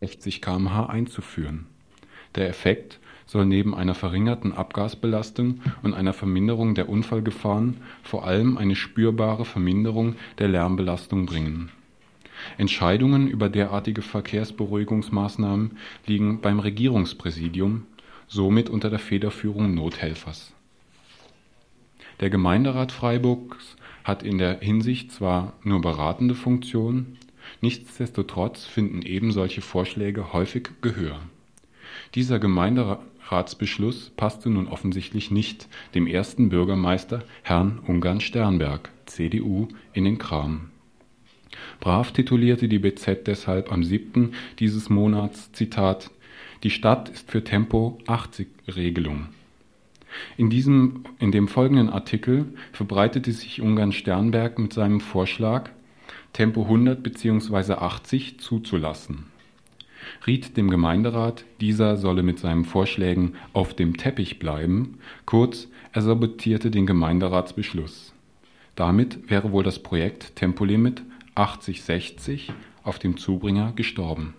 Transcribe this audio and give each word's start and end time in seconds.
60 0.00 0.40
km/h 0.40 0.86
einzuführen. 0.86 1.66
Der 2.34 2.48
Effekt 2.48 3.00
soll 3.26 3.44
neben 3.44 3.74
einer 3.74 3.94
verringerten 3.94 4.54
Abgasbelastung 4.54 5.60
und 5.82 5.92
einer 5.92 6.14
Verminderung 6.14 6.74
der 6.74 6.88
Unfallgefahren 6.88 7.76
vor 8.02 8.24
allem 8.24 8.56
eine 8.56 8.76
spürbare 8.76 9.44
Verminderung 9.44 10.16
der 10.38 10.48
Lärmbelastung 10.48 11.26
bringen. 11.26 11.70
Entscheidungen 12.56 13.28
über 13.28 13.50
derartige 13.50 14.00
Verkehrsberuhigungsmaßnahmen 14.00 15.72
liegen 16.06 16.40
beim 16.40 16.60
Regierungspräsidium, 16.60 17.84
somit 18.26 18.70
unter 18.70 18.88
der 18.88 19.00
Federführung 19.00 19.74
Nothelfers. 19.74 20.54
Der 22.20 22.30
Gemeinderat 22.30 22.90
Freiburgs 22.90 23.76
hat 24.02 24.22
in 24.22 24.38
der 24.38 24.60
Hinsicht 24.60 25.12
zwar 25.12 25.52
nur 25.62 25.82
beratende 25.82 26.34
Funktion, 26.34 27.18
nichtsdestotrotz 27.60 28.64
finden 28.64 29.02
eben 29.02 29.32
solche 29.32 29.60
Vorschläge 29.60 30.32
häufig 30.32 30.70
Gehör. 30.80 31.20
Dieser 32.14 32.38
Gemeinderatsbeschluss 32.38 34.10
passte 34.16 34.50
nun 34.50 34.68
offensichtlich 34.68 35.30
nicht 35.30 35.68
dem 35.94 36.06
ersten 36.06 36.48
Bürgermeister 36.48 37.24
Herrn 37.42 37.80
Ungarn 37.86 38.20
Sternberg 38.20 38.90
(CDU) 39.06 39.68
in 39.92 40.04
den 40.04 40.18
Kram. 40.18 40.70
Brav 41.80 42.12
titulierte 42.12 42.68
die 42.68 42.78
BZ 42.78 43.26
deshalb 43.26 43.72
am 43.72 43.82
7. 43.82 44.32
dieses 44.58 44.88
Monats: 44.88 45.52
Zitat, 45.52 46.10
Die 46.62 46.70
Stadt 46.70 47.08
ist 47.08 47.30
für 47.30 47.42
Tempo-80-Regelung. 47.42 49.26
In, 50.36 50.50
diesem, 50.50 51.04
in 51.18 51.32
dem 51.32 51.48
folgenden 51.48 51.88
Artikel 51.88 52.46
verbreitete 52.72 53.32
sich 53.32 53.62
Ungarn 53.62 53.92
Sternberg 53.92 54.58
mit 54.58 54.72
seinem 54.72 55.00
Vorschlag, 55.00 55.70
Tempo 56.32 56.62
100 56.62 57.02
bzw. 57.02 57.72
80 57.74 58.38
zuzulassen, 58.40 59.26
riet 60.26 60.56
dem 60.56 60.70
Gemeinderat, 60.70 61.44
dieser 61.60 61.96
solle 61.96 62.22
mit 62.22 62.38
seinen 62.38 62.64
Vorschlägen 62.64 63.34
auf 63.52 63.74
dem 63.74 63.96
Teppich 63.96 64.38
bleiben, 64.38 64.98
kurz, 65.26 65.68
er 65.92 66.02
sabotierte 66.02 66.70
den 66.70 66.86
Gemeinderatsbeschluss. 66.86 68.14
Damit 68.76 69.28
wäre 69.28 69.52
wohl 69.52 69.64
das 69.64 69.80
Projekt 69.80 70.36
Tempolimit 70.36 71.02
80/60 71.34 72.52
auf 72.84 72.98
dem 72.98 73.16
Zubringer 73.16 73.72
gestorben 73.72 74.34